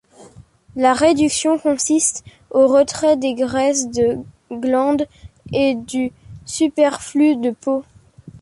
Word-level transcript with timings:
La 0.75 0.93
réduction 0.95 1.59
consiste 1.59 2.23
au 2.49 2.65
retrait 2.65 3.17
de 3.17 3.35
graisse, 3.35 3.87
de 3.91 4.17
glande 4.51 5.05
et 5.53 5.75
du 5.75 6.11
superflu 6.43 7.35
de 7.35 7.51
peau. 7.51 7.83